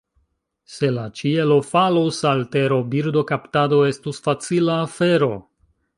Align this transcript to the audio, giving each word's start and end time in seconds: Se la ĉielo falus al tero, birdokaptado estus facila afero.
Se 0.75 0.87
la 0.93 1.03
ĉielo 1.19 1.57
falus 1.73 2.21
al 2.31 2.41
tero, 2.57 2.79
birdokaptado 2.95 3.83
estus 3.93 4.23
facila 4.29 4.83
afero. 4.87 5.33